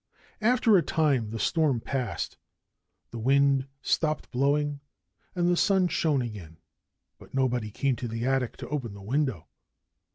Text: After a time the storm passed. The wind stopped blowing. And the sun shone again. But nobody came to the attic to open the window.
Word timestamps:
After 0.41 0.75
a 0.77 0.81
time 0.81 1.29
the 1.29 1.37
storm 1.37 1.79
passed. 1.79 2.39
The 3.11 3.19
wind 3.19 3.67
stopped 3.83 4.31
blowing. 4.31 4.79
And 5.35 5.47
the 5.47 5.55
sun 5.55 5.89
shone 5.89 6.23
again. 6.23 6.57
But 7.19 7.35
nobody 7.35 7.69
came 7.69 7.95
to 7.97 8.07
the 8.07 8.25
attic 8.25 8.57
to 8.57 8.69
open 8.69 8.95
the 8.95 9.03
window. 9.03 9.45